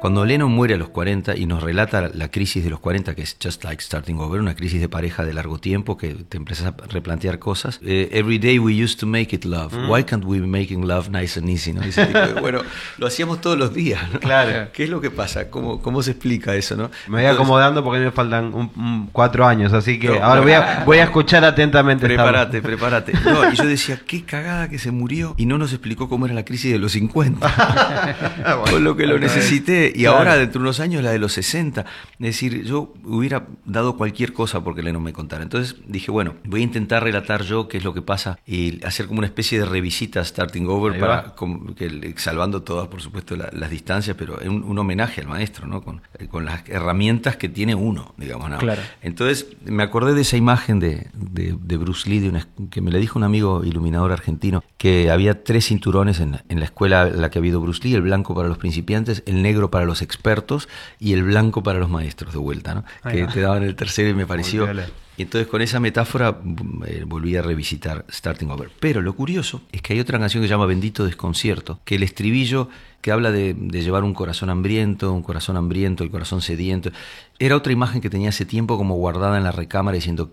[0.00, 3.22] Cuando Lennon muere a los 40 y nos relata la crisis de los 40, que
[3.22, 6.66] es just like starting over, una crisis de pareja de largo tiempo que te empiezas
[6.66, 7.80] a replantear cosas.
[7.84, 9.74] Eh, every day we used to make it love.
[9.74, 9.90] Mm.
[9.90, 11.72] Why can't we be making love nice and easy?
[11.72, 11.82] ¿no?
[11.82, 12.60] Ese tipo de- bueno,
[12.98, 14.00] lo hacíamos todos los días.
[14.12, 14.20] ¿no?
[14.20, 14.68] Claro.
[14.72, 15.50] ¿Qué es lo que pasa?
[15.50, 16.76] ¿Cómo, cómo se explica eso?
[16.76, 16.84] ¿no?
[17.08, 20.40] Me voy Entonces, acomodando porque me faltan un- un- cuatro años, así que No, ahora
[20.42, 22.06] voy a, voy a escuchar atentamente.
[22.06, 23.14] Prepárate, prepárate.
[23.24, 26.36] No, y yo decía, qué cagada que se murió y no nos explicó cómo era
[26.36, 28.64] la crisis de los 50.
[28.70, 29.87] Con lo que lo necesité.
[29.94, 30.18] Y Claro.
[30.18, 31.80] ahora, dentro de unos años, la de los 60.
[32.12, 35.42] Es decir, yo hubiera dado cualquier cosa porque Lennon me contara.
[35.42, 39.06] Entonces dije, bueno, voy a intentar relatar yo qué es lo que pasa y hacer
[39.06, 43.50] como una especie de revisita Starting Over, para, con- que salvando todas, por supuesto, la-
[43.52, 45.82] las distancias, pero es un, un homenaje al maestro, ¿no?
[45.82, 48.50] Con, eh, con las herramientas que tiene uno, digamos.
[48.50, 48.58] ¿no?
[48.58, 48.82] Claro.
[49.02, 52.90] Entonces me acordé de esa imagen de, de- de Bruce Lee, de una- que me
[52.90, 57.20] le dijo un amigo iluminador argentino, que había tres cinturones en, en la escuela en
[57.20, 60.02] la que ha habido Bruce Lee, el blanco para los principiantes, el negro para los
[60.02, 60.68] expertos
[60.98, 62.84] y el blanco para los maestros de vuelta, ¿no?
[63.10, 64.68] Que te daban el tercero y me pareció...
[65.16, 66.38] Y entonces con esa metáfora
[66.86, 68.70] eh, volví a revisitar Starting Over.
[68.78, 72.04] Pero lo curioso es que hay otra canción que se llama Bendito Desconcierto, que el
[72.04, 72.68] estribillo
[73.00, 76.92] que habla de, de llevar un corazón hambriento, un corazón hambriento, el corazón sediento,
[77.40, 80.30] era otra imagen que tenía hace tiempo como guardada en la recámara diciendo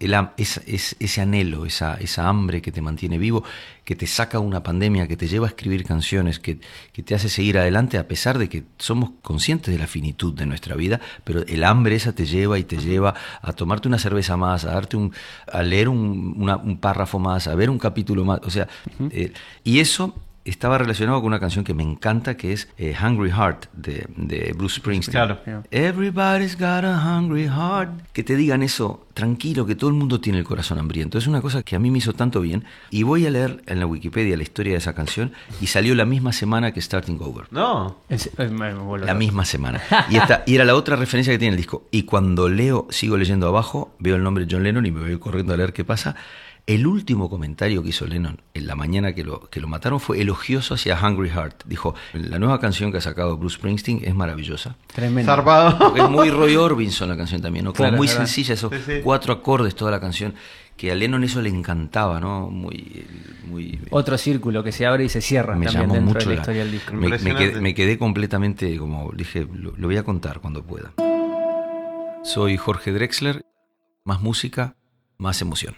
[0.00, 3.44] el es, es- ese anhelo, esa, esa hambre que te mantiene vivo,
[3.84, 6.58] que te saca de una pandemia, que te lleva a escribir canciones, que,
[6.92, 10.46] que te hace seguir adelante a pesar de que somos conscientes de la finitud de
[10.46, 14.36] nuestra vida, pero el hambre esa te lleva y te lleva a tomarte una cerveza
[14.38, 15.12] más, a darte un,
[15.52, 18.68] a leer un, una- un párrafo más, a ver un capítulo más, o sea,
[19.10, 19.32] eh,
[19.64, 20.14] y eso
[20.44, 24.52] estaba relacionado con una canción que me encanta que es eh, Hungry Heart de, de
[24.56, 25.12] Bruce Springsteen.
[25.12, 25.62] Claro.
[25.70, 27.90] Everybody's got a hungry heart.
[28.12, 31.18] Que te digan eso tranquilo, que todo el mundo tiene el corazón hambriento.
[31.18, 32.64] Es una cosa que a mí me hizo tanto bien.
[32.90, 36.04] Y voy a leer en la Wikipedia la historia de esa canción y salió la
[36.06, 37.46] misma semana que Starting Over.
[37.50, 37.98] No.
[38.08, 39.80] Es- me- me vuelvo La misma semana.
[40.08, 41.84] Y, esta, y era la otra referencia que tiene el disco.
[41.90, 45.18] Y cuando leo, sigo leyendo abajo, veo el nombre de John Lennon y me voy
[45.18, 46.16] corriendo a leer qué pasa.
[46.64, 50.20] El último comentario que hizo Lennon en la mañana que lo, que lo mataron fue
[50.20, 51.64] elogioso hacia Hungry Heart.
[51.66, 54.76] Dijo, la nueva canción que ha sacado Bruce Springsteen es maravillosa.
[54.94, 55.92] Tremendo.
[55.96, 57.72] Es muy Roy Orbison la canción también, ¿no?
[57.72, 58.20] Como Claro, muy verdad.
[58.26, 58.92] sencilla, esos Sí, sí.
[59.02, 60.34] cuatro acordes, toda la canción,
[60.76, 62.48] que a Lennon eso le encantaba, ¿no?
[62.48, 63.04] Muy,
[63.48, 66.34] muy, Otro círculo que se abre y se cierra me también llamó dentro mucho de
[66.36, 66.92] la la- historia del disco.
[66.92, 67.50] Me, me Impresionante.
[67.50, 70.92] quedé, me quedé completamente, como dije, lo, lo voy a contar cuando pueda.
[72.22, 73.44] Soy Jorge Drexler,
[74.04, 74.76] más música,
[75.18, 75.74] más emoción.